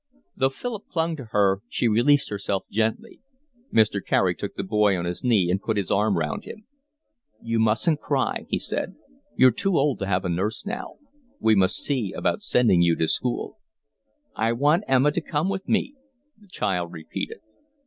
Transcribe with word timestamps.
Though 0.35 0.49
Philip 0.49 0.87
clung 0.87 1.15
to 1.17 1.25
her, 1.25 1.61
she 1.69 1.87
released 1.87 2.29
herself 2.31 2.65
gently. 2.71 3.21
Mr. 3.71 4.03
Carey 4.03 4.33
took 4.33 4.55
the 4.55 4.63
boy 4.63 4.97
on 4.97 5.05
his 5.05 5.23
knee 5.23 5.51
and 5.51 5.61
put 5.61 5.77
his 5.77 5.91
arm 5.91 6.17
round 6.17 6.43
him. 6.43 6.65
"You 7.39 7.59
mustn't 7.59 7.99
cry," 8.01 8.47
he 8.49 8.57
said. 8.57 8.95
"You're 9.37 9.51
too 9.51 9.77
old 9.77 9.99
to 9.99 10.07
have 10.07 10.25
a 10.25 10.29
nurse 10.29 10.65
now. 10.65 10.95
We 11.39 11.53
must 11.53 11.75
see 11.77 12.13
about 12.13 12.41
sending 12.41 12.81
you 12.81 12.95
to 12.95 13.07
school." 13.07 13.59
"I 14.35 14.53
want 14.53 14.85
Emma 14.87 15.11
to 15.11 15.21
come 15.21 15.49
with 15.49 15.69
me," 15.69 15.93
the 16.39 16.47
child 16.47 16.91
repeated. 16.93 17.37